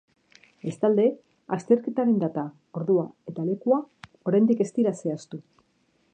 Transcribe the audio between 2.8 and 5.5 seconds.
ordua eta lekua oraindik ez dira zehaztu.